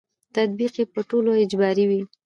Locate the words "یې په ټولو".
0.79-1.31